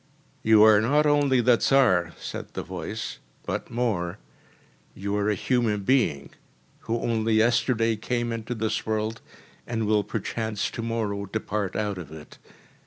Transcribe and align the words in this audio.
“You 0.41 0.63
are 0.63 0.81
not 0.81 1.05
only 1.05 1.41
the 1.41 1.57
Tsar,‚ÄĚ 1.57 2.17
said 2.19 2.53
the 2.55 2.63
voice, 2.63 3.19
“but 3.45 3.69
more. 3.69 4.17
You 4.95 5.15
are 5.15 5.29
a 5.29 5.35
human 5.35 5.83
being, 5.83 6.31
who 6.79 6.97
only 7.01 7.35
yesterday 7.35 7.95
came 7.97 8.31
into 8.31 8.55
this 8.55 8.83
world, 8.83 9.21
and 9.67 9.85
will 9.85 10.03
perchance 10.03 10.71
to 10.71 10.81
morrow 10.81 11.27
depart 11.27 11.75
out 11.75 11.99
of 11.99 12.11
it. 12.11 12.39